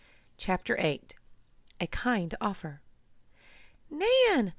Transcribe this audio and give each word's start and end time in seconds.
CHAPTER 0.35 0.77
VIII 0.77 1.03
A 1.79 1.85
KIND 1.85 2.33
OFFER 2.41 2.81
"Nan!" 3.91 4.49